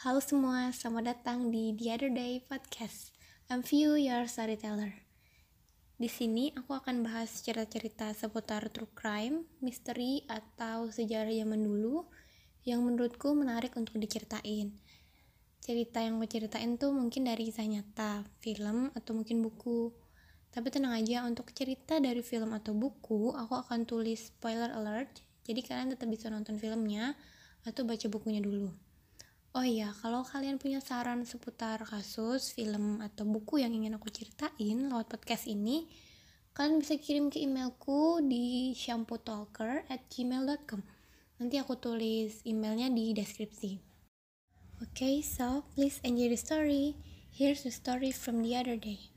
[0.00, 3.12] Halo semua, selamat datang di The Other Day Podcast.
[3.52, 4.96] I'm View, your storyteller.
[6.00, 12.08] Di sini aku akan bahas cerita-cerita seputar true crime, misteri, atau sejarah zaman dulu
[12.64, 14.72] yang menurutku menarik untuk diceritain.
[15.60, 19.92] Cerita yang aku ceritain tuh mungkin dari kisah nyata, film, atau mungkin buku.
[20.48, 25.60] Tapi tenang aja, untuk cerita dari film atau buku, aku akan tulis spoiler alert, jadi
[25.60, 27.20] kalian tetap bisa nonton filmnya
[27.68, 28.72] atau baca bukunya dulu.
[29.50, 34.86] Oh iya, kalau kalian punya saran seputar kasus, film, atau buku yang ingin aku ceritain
[34.86, 35.90] lewat podcast ini,
[36.54, 40.86] kalian bisa kirim ke emailku di shampootalker at gmail.com.
[41.42, 43.82] Nanti aku tulis emailnya di deskripsi.
[44.78, 46.94] Oke, okay, so please enjoy the story.
[47.34, 49.10] Here's the story from the other day.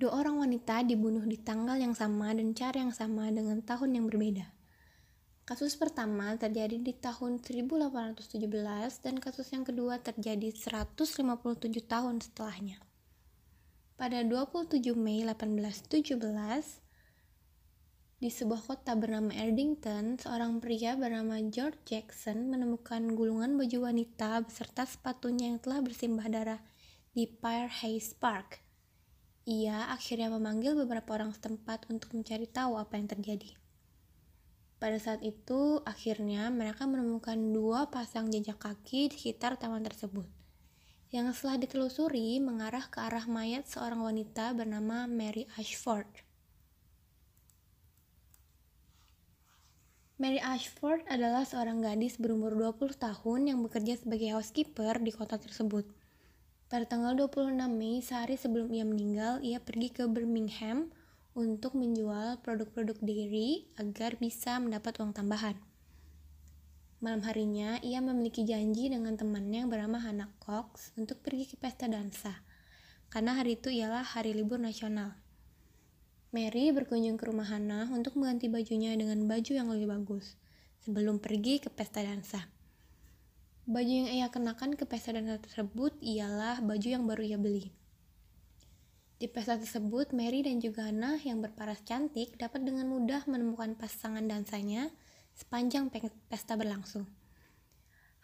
[0.00, 4.08] Dua orang wanita dibunuh di tanggal yang sama dan cara yang sama dengan tahun yang
[4.08, 4.57] berbeda.
[5.48, 8.36] Kasus pertama terjadi di tahun 1817
[9.00, 11.24] dan kasus yang kedua terjadi 157
[11.88, 12.76] tahun setelahnya.
[13.96, 16.84] Pada 27 Mei 1817,
[18.20, 24.84] di sebuah kota bernama Erdington, seorang pria bernama George Jackson menemukan gulungan baju wanita beserta
[24.84, 26.60] sepatunya yang telah bersimbah darah
[27.16, 28.60] di Pyre Hayes Park.
[29.48, 33.56] Ia akhirnya memanggil beberapa orang setempat untuk mencari tahu apa yang terjadi.
[34.78, 40.22] Pada saat itu, akhirnya mereka menemukan dua pasang jejak kaki di sekitar taman tersebut.
[41.10, 46.06] Yang setelah ditelusuri mengarah ke arah mayat seorang wanita bernama Mary Ashford.
[50.18, 55.90] Mary Ashford adalah seorang gadis berumur 20 tahun yang bekerja sebagai housekeeper di kota tersebut.
[56.70, 60.90] Pada tanggal 26 Mei, sehari sebelum ia meninggal, ia pergi ke Birmingham
[61.38, 65.54] untuk menjual produk-produk dairy agar bisa mendapat uang tambahan.
[66.98, 71.86] Malam harinya, ia memiliki janji dengan temannya yang bernama Hannah Cox untuk pergi ke pesta
[71.86, 72.42] dansa,
[73.06, 75.14] karena hari itu ialah hari libur nasional.
[76.34, 80.34] Mary berkunjung ke rumah Hannah untuk mengganti bajunya dengan baju yang lebih bagus,
[80.82, 82.50] sebelum pergi ke pesta dansa.
[83.70, 87.70] Baju yang ia kenakan ke pesta dansa tersebut ialah baju yang baru ia beli.
[89.18, 94.22] Di pesta tersebut, Mary dan juga Hannah yang berparas cantik dapat dengan mudah menemukan pasangan
[94.22, 94.94] dansanya
[95.34, 95.90] sepanjang
[96.30, 97.02] pesta berlangsung.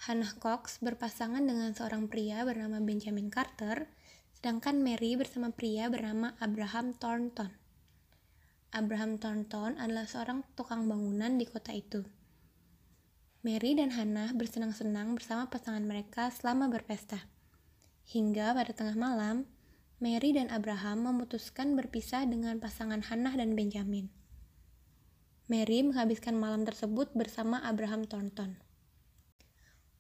[0.06, 3.91] Hannah Cox berpasangan dengan seorang pria bernama Benjamin Carter,
[4.38, 7.50] sedangkan Mary bersama pria bernama Abraham Thornton.
[8.71, 12.06] Abraham Thornton adalah seorang tukang bangunan di kota itu.
[13.43, 17.19] Mary dan Hannah bersenang-senang bersama pasangan mereka selama berpesta.
[18.11, 19.47] Hingga pada tengah malam,
[20.05, 24.13] Mary dan Abraham memutuskan berpisah dengan pasangan Hannah dan Benjamin.
[25.49, 28.61] Mary menghabiskan malam tersebut bersama Abraham Thornton.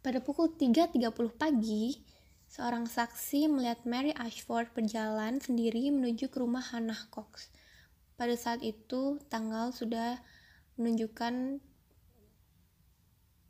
[0.04, 1.08] Pada pukul 3.30
[1.40, 2.04] pagi,
[2.52, 7.48] seorang saksi melihat Mary Ashford berjalan sendiri menuju ke rumah Hannah Cox.
[8.20, 10.20] Pada saat itu, tanggal sudah
[10.76, 11.64] menunjukkan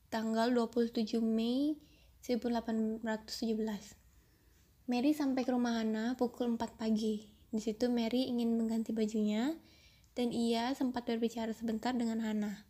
[0.07, 1.75] tanggal 27 Mei
[2.23, 4.04] 1817.
[4.84, 7.25] Mary sampai ke rumah Hana pukul 4 pagi.
[7.49, 9.56] Di situ Mary ingin mengganti bajunya
[10.12, 12.69] dan ia sempat berbicara sebentar dengan Hana.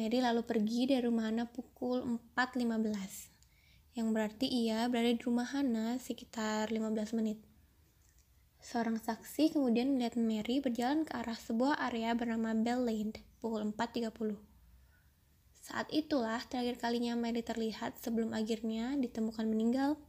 [0.00, 2.00] Mary lalu pergi dari rumah Hana pukul
[2.32, 7.36] 4.15, yang berarti ia berada di rumah Hana sekitar 15 menit.
[8.64, 13.12] Seorang saksi kemudian melihat Mary berjalan ke arah sebuah area bernama Bell Lane
[13.44, 14.40] pukul 4.30.
[15.60, 20.00] Saat itulah terakhir kalinya Mary terlihat sebelum akhirnya ditemukan meninggal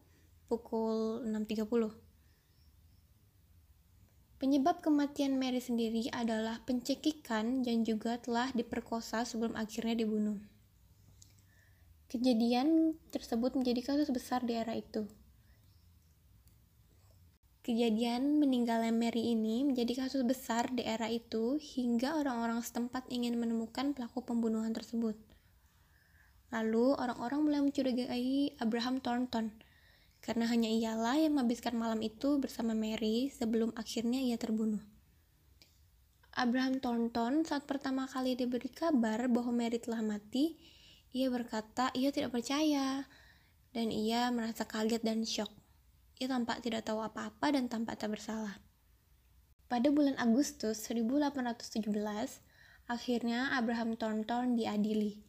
[0.52, 1.64] pukul 6.30.
[4.36, 10.44] Penyebab kematian Mary sendiri adalah pencekikan dan juga telah diperkosa sebelum akhirnya dibunuh.
[12.12, 15.08] Kejadian tersebut menjadi kasus besar di era itu.
[17.64, 23.96] Kejadian meninggalnya Mary ini menjadi kasus besar di era itu hingga orang-orang setempat ingin menemukan
[23.96, 25.16] pelaku pembunuhan tersebut.
[26.52, 29.71] Lalu orang-orang mulai mencurigai Abraham Thornton
[30.22, 34.82] karena hanya ialah yang menghabiskan malam itu bersama Mary sebelum akhirnya ia terbunuh.
[36.32, 40.56] Abraham Thornton saat pertama kali diberi kabar bahwa Mary telah mati,
[41.12, 43.04] ia berkata ia tidak percaya
[43.76, 45.52] dan ia merasa kaget dan shock.
[46.22, 48.62] Ia tampak tidak tahu apa-apa dan tampak tak bersalah.
[49.68, 51.92] Pada bulan Agustus 1817,
[52.88, 55.24] akhirnya Abraham Thornton diadili.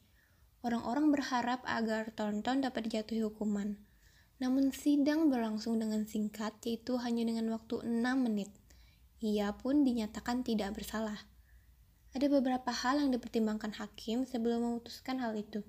[0.63, 3.75] Orang-orang berharap agar Thornton dapat dijatuhi hukuman.
[4.43, 8.51] Namun sidang berlangsung dengan singkat yaitu hanya dengan waktu 6 menit.
[9.23, 11.15] Ia pun dinyatakan tidak bersalah.
[12.11, 15.63] Ada beberapa hal yang dipertimbangkan hakim sebelum memutuskan hal itu.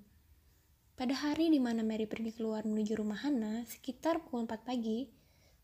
[0.98, 5.06] Pada hari di mana Mary pergi keluar menuju rumah Hannah, sekitar pukul 4 pagi,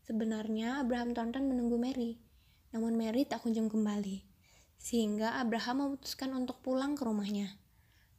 [0.06, 2.22] sebenarnya Abraham Thornton menunggu Mary.
[2.70, 4.22] Namun Mary tak kunjung kembali,
[4.78, 7.58] sehingga Abraham memutuskan untuk pulang ke rumahnya.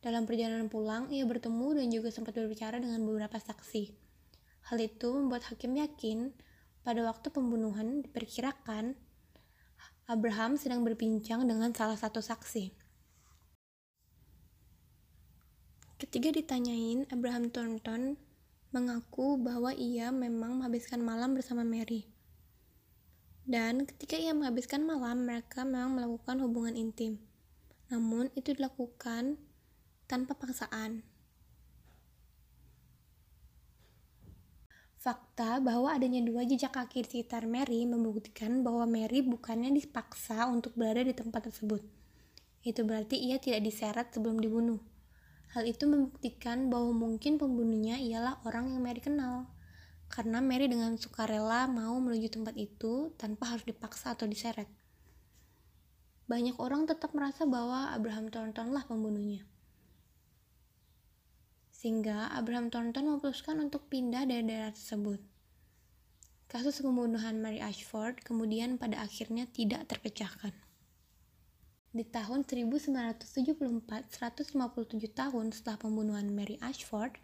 [0.03, 4.10] Dalam perjalanan pulang, ia bertemu dan juga sempat berbicara dengan beberapa saksi.
[4.69, 6.35] Hal itu membuat hakim yakin
[6.85, 8.97] pada waktu pembunuhan diperkirakan
[10.11, 12.75] Abraham sedang berbincang dengan salah satu saksi.
[16.01, 18.17] Ketika ditanyain, Abraham Thornton
[18.73, 22.09] mengaku bahwa ia memang menghabiskan malam bersama Mary.
[23.45, 27.21] Dan ketika ia menghabiskan malam, mereka memang melakukan hubungan intim.
[27.93, 29.37] Namun, itu dilakukan
[30.09, 31.05] tanpa paksaan.
[35.01, 40.77] Fakta bahwa adanya dua jejak kaki di sekitar Mary membuktikan bahwa Mary bukannya dipaksa untuk
[40.77, 41.81] berada di tempat tersebut.
[42.62, 44.77] Itu berarti ia tidak diseret sebelum dibunuh.
[45.57, 49.50] Hal itu membuktikan bahwa mungkin pembunuhnya ialah orang yang Mary kenal.
[50.06, 54.69] Karena Mary dengan sukarela mau menuju tempat itu tanpa harus dipaksa atau diseret.
[56.30, 59.50] Banyak orang tetap merasa bahwa Abraham Thornton lah pembunuhnya
[61.81, 65.18] sehingga Abraham Thornton memutuskan untuk pindah dari daerah tersebut.
[66.45, 70.54] Kasus pembunuhan Mary Ashford kemudian pada akhirnya tidak terpecahkan.
[71.89, 73.25] Di tahun 1974,
[74.13, 74.54] 157
[75.10, 77.18] tahun setelah pembunuhan Mary Ashford,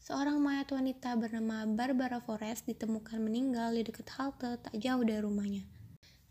[0.00, 5.68] seorang mayat wanita bernama Barbara Forrest ditemukan meninggal di dekat halte tak jauh dari rumahnya.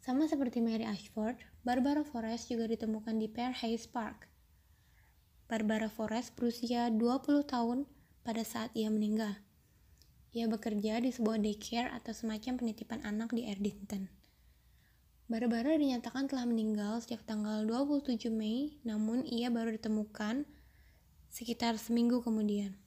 [0.02, 4.29] Sama seperti Mary Ashford, Barbara Forrest juga ditemukan di Pear Hayes Park,
[5.50, 7.90] Barbara Forrest berusia 20 tahun
[8.22, 9.34] pada saat ia meninggal.
[10.30, 14.14] Ia bekerja di sebuah daycare atau semacam penitipan anak di Erdington.
[15.26, 20.46] Barbara dinyatakan telah meninggal sejak tanggal 27 Mei, namun ia baru ditemukan
[21.34, 22.78] sekitar seminggu kemudian.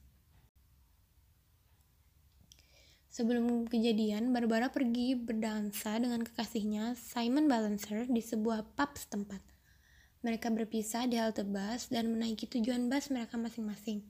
[3.11, 9.52] Sebelum kejadian, Barbara pergi berdansa dengan kekasihnya Simon Balancer di sebuah pub setempat.
[10.23, 14.07] Mereka berpisah di halte bus dan menaiki tujuan bus mereka masing-masing.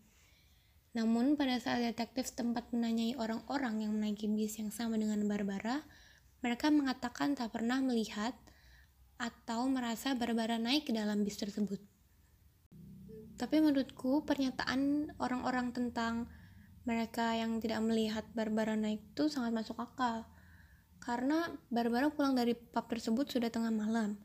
[0.93, 5.81] Namun, pada saat detektif tempat menanyai orang-orang yang menaiki bis yang sama dengan Barbara,
[6.45, 8.37] mereka mengatakan tak pernah melihat
[9.17, 11.81] atau merasa Barbara naik ke dalam bis tersebut.
[13.41, 16.29] Tapi menurutku, pernyataan orang-orang tentang
[16.85, 20.29] mereka yang tidak melihat Barbara naik itu sangat masuk akal.
[21.01, 24.21] Karena Barbara pulang dari pub tersebut sudah tengah malam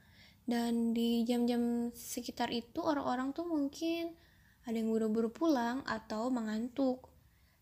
[0.48, 4.16] dan di jam-jam sekitar itu orang-orang tuh mungkin
[4.64, 7.12] ada yang buru-buru pulang atau mengantuk.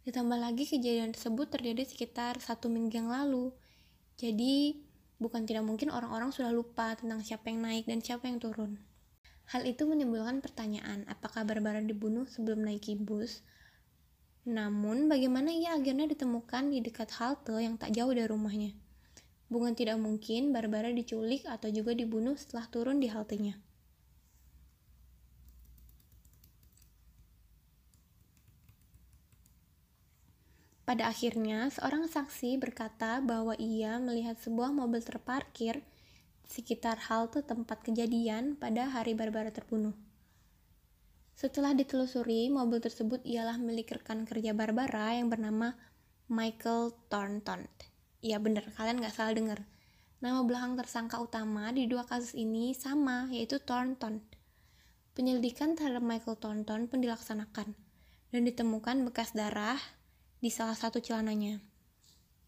[0.06, 3.50] Ditambah lagi kejadian tersebut terjadi sekitar satu minggu yang lalu.
[4.22, 4.86] Jadi
[5.18, 8.78] bukan tidak mungkin orang-orang sudah lupa tentang siapa yang naik dan siapa yang turun.
[9.50, 13.42] Hal itu menimbulkan pertanyaan apakah Barbara dibunuh sebelum naiki bus?
[14.46, 18.85] Namun bagaimana ia akhirnya ditemukan di dekat halte yang tak jauh dari rumahnya
[19.46, 23.62] Bukan tidak mungkin Barbara diculik atau juga dibunuh setelah turun di haltenya.
[30.86, 35.82] Pada akhirnya, seorang saksi berkata bahwa ia melihat sebuah mobil terparkir
[36.46, 39.98] sekitar halte tempat kejadian pada hari Barbara terbunuh.
[41.34, 45.74] Setelah ditelusuri, mobil tersebut ialah milik rekan kerja Barbara yang bernama
[46.30, 47.66] Michael Thornton.
[48.26, 49.62] Iya bener, kalian gak salah denger.
[50.18, 54.18] Nama belakang tersangka utama di dua kasus ini sama, yaitu Thornton.
[55.14, 57.78] Penyelidikan terhadap Michael Thornton pun dilaksanakan,
[58.34, 59.78] dan ditemukan bekas darah
[60.42, 61.62] di salah satu celananya.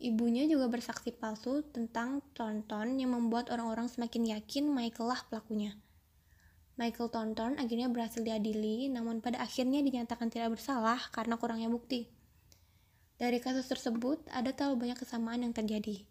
[0.01, 5.77] Ibunya juga bersaksi palsu tentang Thornton yang membuat orang-orang semakin yakin Michael lah pelakunya.
[6.81, 12.16] Michael Thornton akhirnya berhasil diadili, namun pada akhirnya dinyatakan tidak bersalah karena kurangnya bukti.
[13.17, 16.05] Dari kasus tersebut, ada terlalu banyak kesamaan yang terjadi.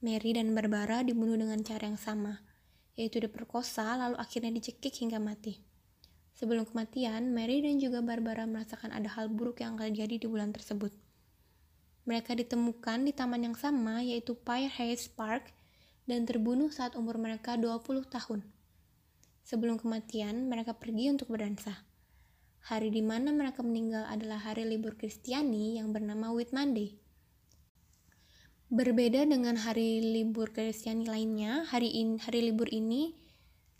[0.00, 2.40] Mary dan Barbara dibunuh dengan cara yang sama,
[2.96, 5.60] yaitu diperkosa lalu akhirnya dicekik hingga mati.
[6.40, 10.56] Sebelum kematian, Mary dan juga Barbara merasakan ada hal buruk yang akan terjadi di bulan
[10.56, 10.96] tersebut.
[12.08, 15.52] Mereka ditemukan di taman yang sama, yaitu Pire Hayes Park,
[16.08, 18.40] dan terbunuh saat umur mereka 20 tahun.
[19.44, 21.89] Sebelum kematian, mereka pergi untuk berdansa.
[22.68, 27.00] Hari di mana mereka meninggal adalah hari libur Kristiani yang bernama Whit Monday.
[28.68, 33.16] Berbeda dengan hari libur Kristiani lainnya, hari in, hari libur ini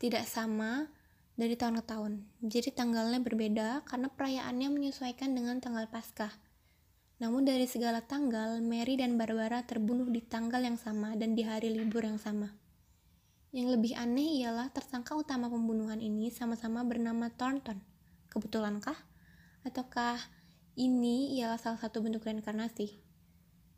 [0.01, 0.89] tidak sama
[1.37, 2.13] dari tahun ke tahun.
[2.41, 6.33] Jadi tanggalnya berbeda karena perayaannya menyesuaikan dengan tanggal Paskah.
[7.21, 11.69] Namun dari segala tanggal, Mary dan Barbara terbunuh di tanggal yang sama dan di hari
[11.69, 12.49] libur yang sama.
[13.53, 17.90] Yang lebih aneh ialah tersangka utama pembunuhan ini sama-sama bernama Thornton.
[18.31, 18.97] Kebetulankah?
[19.67, 20.17] Ataukah
[20.79, 22.97] ini ialah salah satu bentuk reinkarnasi?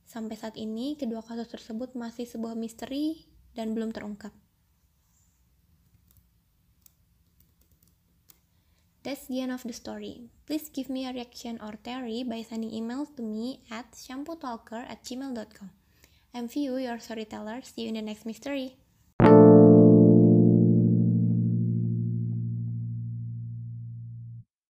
[0.04, 3.25] Sampai saat ini, kedua kasus tersebut masih sebuah misteri
[3.56, 4.37] dan belum terungkap.
[9.02, 10.30] That's the end of the story.
[10.47, 15.02] Please give me a reaction or theory by sending email to me at shampootalker at
[15.02, 15.75] gmail.com.
[16.32, 17.66] I'm View, your storyteller.
[17.66, 18.78] See you in the next mystery.